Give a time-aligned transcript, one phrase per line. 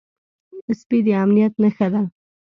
[0.79, 2.01] سپي د امنيت نښه ده.